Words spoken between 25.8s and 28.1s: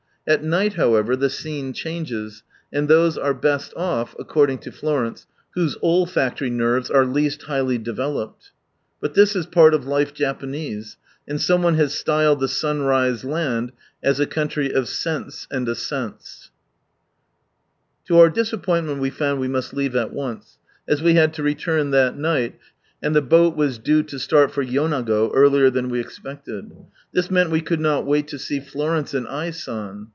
we expected. This meant we could not